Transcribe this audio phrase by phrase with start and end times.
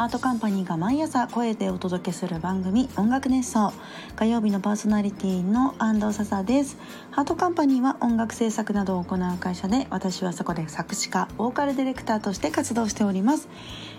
[0.00, 3.70] ハートカンパニーが毎朝声でお届けする番組音楽熱奏。
[4.16, 6.78] 火曜日のパーソナリティの安藤笹です。
[7.10, 13.50] ハートカンパニーは音楽制作などを行う会社で私はそこで作詞家ボーカルディレクターとして活動しております、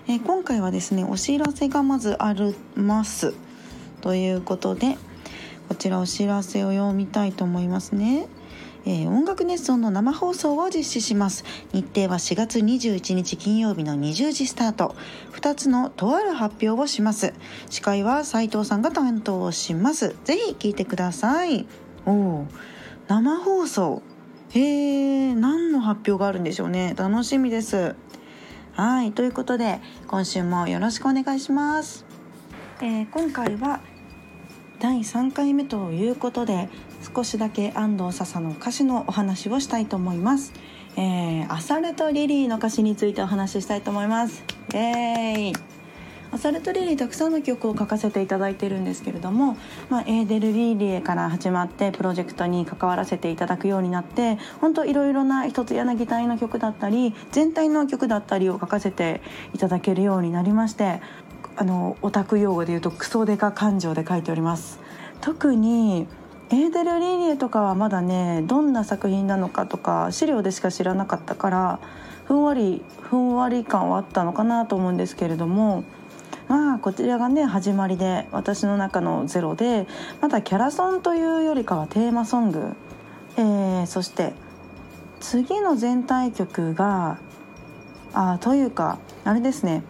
[0.07, 3.35] えー、今回はですねお知らせがまずあります。
[4.01, 4.97] ということで
[5.69, 8.25] こちらお知らせを読みたいと思いますね。
[8.85, 11.43] えー、音楽熱奏の生放送を実施します。
[11.73, 14.95] 日程は4月21日金曜日の20時スタート。
[15.33, 17.33] 2つのとある発表をします。
[17.69, 20.15] 司会は斉藤さんが担当します。
[20.23, 21.67] ぜひ聞いてください。
[22.05, 22.45] お
[23.07, 24.01] 生放送。
[24.49, 26.93] へえ何の発表があるんでしょうね。
[26.97, 27.95] 楽しみです。
[28.73, 32.05] はいということで今週もよろしくお願いします、
[32.81, 33.81] えー、今回は
[34.79, 36.69] 第3回目ということで
[37.15, 40.53] 少しだけ安藤笹の歌詞のお話をしたいと思います。
[40.95, 44.43] えー、アサルトリリーの歌詞についてお話ししたいと思います。
[44.73, 45.71] イエーイ
[46.33, 49.57] アサルトリリーたくさんの曲を書かせていただいてるんですけれども、
[49.89, 59.21] まあ、エーデル・リーリエから始まってプロジェクトに関わらせていただくようになって本当いろいろな一つ柳隊の曲だったり全体の曲だったりを書かせて
[59.53, 61.01] いただけるようになりまして
[61.57, 64.79] あのオタク用語で言うとクソデカ感情で書いております
[65.19, 66.07] 特に
[66.53, 71.79] エーデル・リーリエとかはまだねどんな作品なのかとか資料でしか知らなかったから
[72.25, 75.85] ふんわりふんわり感はあったのかなと思うんですけれども
[76.49, 79.87] まあこちらがね始まりで私の中のゼロで
[80.19, 82.73] まだキャラソンというよりかはテーマソング、
[83.37, 84.33] えー、そして
[85.21, 87.17] 次の全体曲が
[88.13, 89.83] あというかあれですね。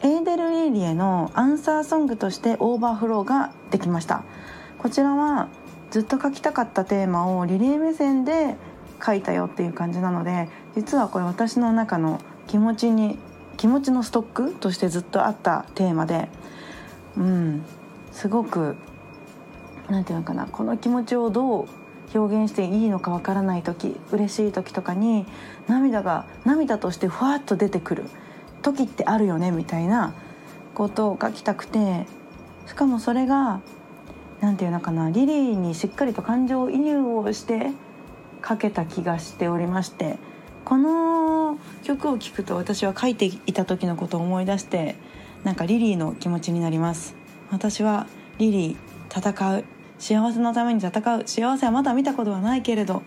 [0.00, 4.22] エーデル・リーリエのアンサーソングとして「オーバーフロー」ができました。
[4.78, 5.48] こちらは
[5.90, 8.56] ずっと書きたかったテーマをリレー目線で
[9.04, 13.18] 書いたよっていう感じなので実はこれ私の中の気持ちに
[13.56, 16.28] 気持ちのストックとしてずっとあったテーマで
[17.16, 17.64] うん
[18.12, 18.76] すごく
[19.88, 21.68] 何て言うのかなこの気持ちをどう
[22.14, 25.26] 表現していいのかわからない時嬉しい時とかに
[25.66, 28.04] 涙が涙としてふわっと出てくる
[28.62, 30.14] 時ってあるよねみたいな
[30.74, 32.06] ことを書きたくて
[32.66, 33.60] しかもそれが
[34.40, 37.72] 何て言うのかなリリーにしっかりと感情移入をして
[38.46, 40.18] 書けた気がしておりまして
[40.64, 44.96] この曲を聴くと私は書いていた時のことを思い出して
[45.44, 47.14] なんかリリーの気持ちになります。
[47.50, 48.06] 私は
[48.38, 49.64] リリー戦う
[49.98, 53.02] 幸せのために戦う幸せはまだ見たことはないけれど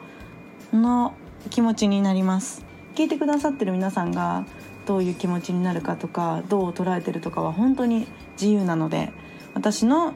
[0.73, 1.13] の
[1.49, 2.65] 気持ちになります。
[2.95, 4.45] 聞いてくださってる皆さんが
[4.85, 9.11] どういう気持ちになるかとかどう捉えてるとかは本当に自由なので
[9.53, 10.13] 私の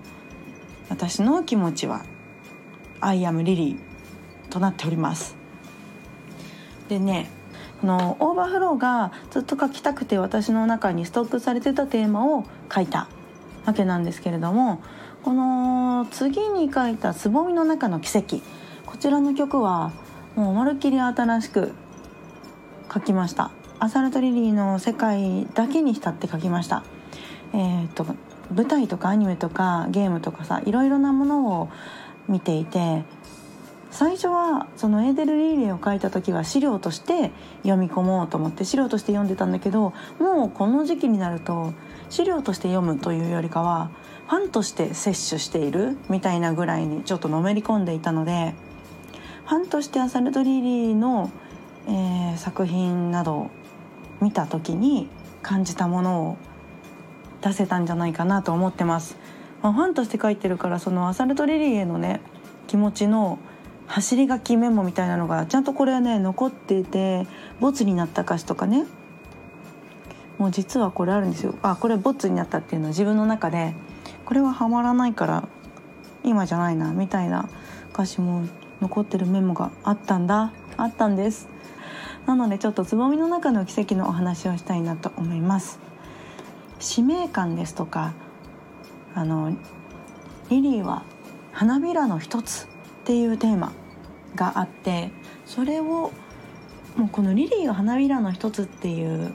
[0.89, 2.03] 私の気持ちは
[3.01, 3.77] 「I am Lily」
[4.49, 5.35] となっております。
[6.89, 7.29] でね
[7.81, 13.07] このオーバーフローがずっと書きたくて私の中にストックされてたテーマを書いた
[13.65, 14.81] わけなんですけれども
[15.23, 18.37] この次に書いた「つぼみの中の奇跡」
[18.85, 19.91] こちらの曲は
[20.35, 21.73] もうまるっきり新しく
[22.93, 23.51] 書きました。
[23.77, 26.83] アサルトリリーの世界だけに浸って書きました。
[27.53, 28.05] えっ、と
[28.53, 31.69] 舞台とかアニメとかゲームとかさいろいろなものを
[32.27, 33.03] 見ていて
[33.91, 37.31] 最初はそのエーデル・リーレを書いた時は資料として
[37.63, 41.73] 読み込もうと思って資料として読んでたんだけどもうこの時期になると
[42.09, 43.89] 資料として読むというよりかは
[44.27, 48.53] ファンとして摂取しているみたいなぐらいにちょっとのめり込んでいたので
[49.45, 51.31] ファンとしてアサルト・リーリーの、
[51.87, 53.51] えー、作品などを
[54.19, 55.07] 見た時に
[55.41, 56.37] 感じたものを
[57.45, 59.17] 出せたんじゃないかなと思ってます。
[59.61, 62.19] まあ、ファンとして書いてるからそのアサルトリリーへのね
[62.67, 63.37] 気持ちの
[63.85, 67.27] 走り書きメモみたいなのがちゃんとこれはね残っていて
[67.59, 68.85] ボツになった歌詞とかね。
[70.39, 71.55] もう実はこれあるんですよ。
[71.61, 73.75] あこれボツになったっていうのは自分の中で
[74.25, 75.47] これはハマらないから
[76.23, 77.47] 今じゃないなみたいな
[77.93, 78.43] 歌詞も
[78.81, 80.51] 残ってるメモがあったんだ。
[80.77, 81.47] あったんです。
[82.25, 85.79] なのでちょっとつぼみの中の奇跡のお話をしたいなと思います。
[86.79, 88.13] 使命感ですとか
[89.13, 89.55] あの
[90.49, 91.03] リリーは
[91.51, 92.67] 花びらの一つっ
[93.05, 93.71] ていうテーマ
[94.35, 95.11] があって
[95.45, 96.11] それを
[96.95, 99.33] もうこの「リリーが花びらの一つ」っていう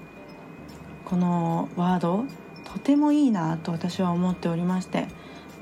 [1.04, 2.24] このワード
[2.64, 5.08] とてもいいなと私は思っておりまして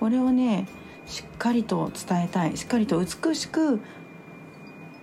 [0.01, 0.67] これをね
[1.07, 3.81] しっかりと伝えたいしっかりと美しく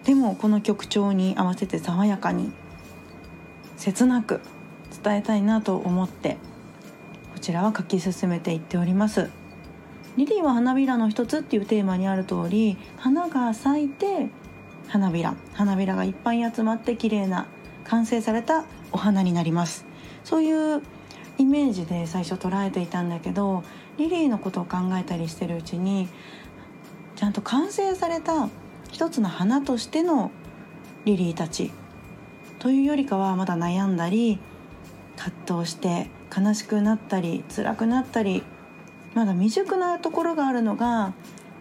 [0.03, 2.51] でもこの曲調に合わせて爽やかに
[3.77, 4.39] 切なく
[5.03, 6.37] 伝えたいなと思って
[7.45, 9.29] ちらは書き進めていっております。
[10.17, 14.29] リリーは花びらの一つっていうテーマにある通り花が咲いて
[14.87, 17.45] 花びら花びらがいっぱい集まって綺麗な
[17.83, 19.85] 完成されたお花になります。
[20.23, 20.81] そういう
[21.37, 23.63] イメージで最初捉えていたんだけど
[23.97, 26.07] リリーのことを考えたりしてるうちに
[27.15, 28.49] ちゃんと完成された
[28.91, 30.31] 一つの花としての
[31.03, 31.71] リリーたち
[32.57, 34.39] というよりかはまだ悩んだり
[35.17, 38.43] 葛藤して悲しくなったり辛くなったり
[39.13, 41.13] まだ未熟なところがあるのが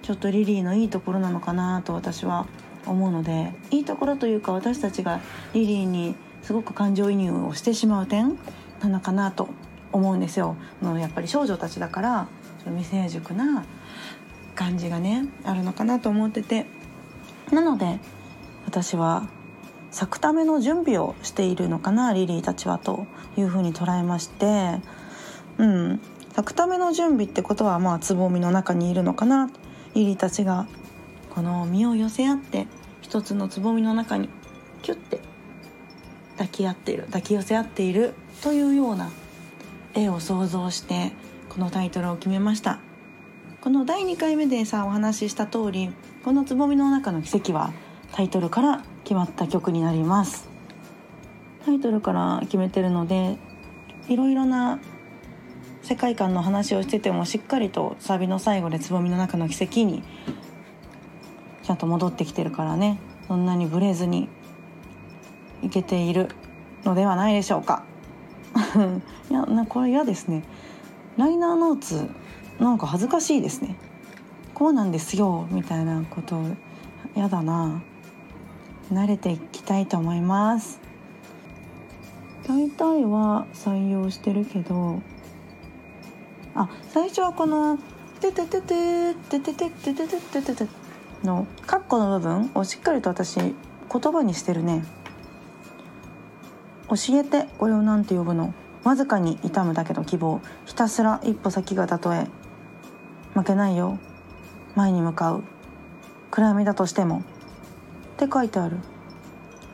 [0.02, 2.46] ちょっとリリーのいいところなのかなと私は
[2.86, 5.20] 思うのでいいところというか私たちが
[5.52, 8.36] リリーにすごく感情移入をしてしまう点
[8.80, 9.48] なのかなと
[9.92, 10.56] 思うんですよ。
[10.82, 12.28] のやっぱり少女たちだから
[12.66, 13.64] 未成熟な
[14.54, 16.66] 感じがねあるのかなと思ってて
[17.50, 17.98] なので
[18.66, 19.26] 私は
[19.94, 23.06] 咲くための準備をしているのかなリリーたちはと
[23.36, 24.80] いうふうに捉えまして
[25.56, 26.00] うん。
[26.32, 29.48] 咲くための準備ってことはまあつぼみの中にいるのかな
[29.94, 30.66] リリーたちが
[31.30, 32.66] この身を寄せ合って
[33.02, 34.28] 一つのつぼみの中に
[34.82, 35.20] キュッて
[36.32, 39.12] 抱き合っている抱き寄せ合っているというような
[39.94, 41.12] 絵を想像して
[41.48, 42.80] このタイトルを決めました。
[43.60, 45.90] この第2回目でさお話しした通り
[46.24, 47.72] このつぼみの中の奇跡は
[48.14, 50.48] タイトルから決まった曲になります。
[51.64, 53.38] タイトルから決めてるので
[54.08, 54.78] いろいろな
[55.82, 60.04] 世界観の話をしててもしっかりとサビの最後でつぼみの中の奇跡に
[61.64, 63.00] ちゃんと戻ってきてるからね。
[63.26, 64.28] そんなにブレずに
[65.64, 66.28] いけている
[66.84, 67.82] のではないでしょうか。
[69.28, 70.44] いやなこれ嫌ですね。
[71.16, 72.08] ライナーノーツ
[72.60, 73.74] なんか恥ずかしいですね。
[74.54, 76.40] こうなんですよみたいなこと
[77.16, 77.82] やだな。
[78.92, 80.84] 慣れていきたいと思います。
[82.46, 85.00] 大体は採用してるけど
[86.54, 87.78] あ最初はこの
[88.20, 90.66] 「てててててててててててて」
[91.24, 93.54] のカッコの部分をしっかりと私言
[94.12, 94.84] 葉にしてるね
[96.88, 98.52] 教えてこれを何て呼ぶの
[98.82, 102.28] わずかに痛むだけど希望ひたすら一歩先がたとえ
[103.32, 103.98] 負けないよ
[104.74, 105.44] 前に向かう
[106.30, 107.22] 暗闇だとしても
[108.14, 108.78] って書いてある。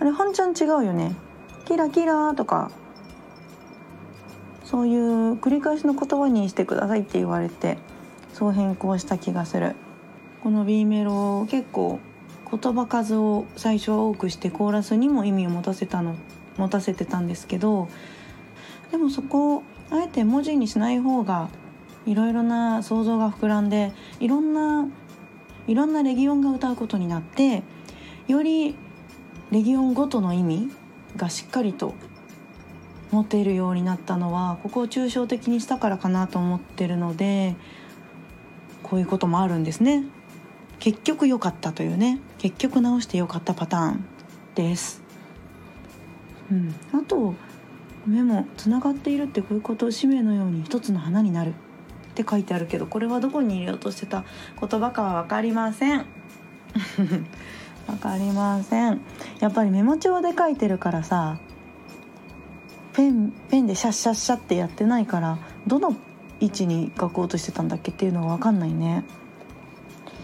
[0.01, 1.15] あれ本ちゃん違うよね。
[1.67, 2.71] キラキラとか
[4.65, 7.79] そういう繰り返しの言葉にしてくださいって言われて
[8.33, 9.77] そう変更した気がする。
[10.43, 12.01] この B メロ結構
[12.51, 16.17] 言葉数を最初は多くしてコーラスにも意味を持たせたの
[16.57, 17.89] 持たせてたんですけど
[18.91, 21.49] でもそこをあえて文字にしない方が
[22.07, 24.89] いろいろな想像が膨らんでいろんな
[25.69, 27.63] いろんなレギオンが歌うことになって
[28.31, 28.75] より
[29.51, 30.71] レギオンごとの意味
[31.17, 31.95] がしっかりと
[33.11, 37.57] 持っているようになったのはここを抽象的にしたからかなと思ってるので
[38.83, 40.05] こういうこともあるんですね。
[40.79, 42.21] 結局良かったというね。
[42.39, 44.05] 結局直して良かったパターン
[44.55, 45.03] です、
[46.51, 47.35] うん、あと
[48.07, 51.53] 目もつながっているってこういうことを使命のように一つの花になるっ
[52.15, 54.25] て書いてあるけどこれはどこに入れようとしてた
[54.59, 56.07] 言葉かは分かりません。
[57.91, 59.01] わかりません。
[59.41, 61.39] やっぱりメモ帳で書いてるからさ
[62.93, 65.97] ペンペンでシャッシャッシャッってやってないからどの
[66.41, 67.91] 位置に書こうとしてたんだっけ？
[67.91, 69.05] っていうのが分かんないね。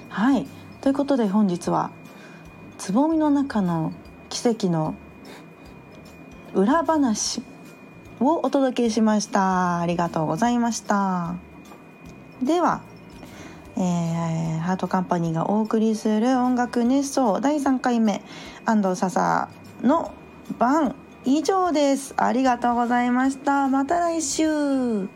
[0.08, 0.46] はい。
[0.80, 1.90] ということで本日は
[2.78, 3.92] 「つぼみの中の
[4.28, 4.94] 奇跡」の
[6.54, 7.42] 裏話
[8.20, 9.80] をお届けしました。
[9.80, 11.34] ありがとうございました。
[12.42, 12.80] では
[13.76, 18.22] えー、ハートカンパニーがお送りする音楽熱奏第3回目
[18.64, 19.48] 安藤笹
[19.82, 20.12] の
[20.58, 20.94] 番。
[21.28, 22.14] 以上です。
[22.16, 23.66] ありがとうございました。
[23.66, 25.15] また来週。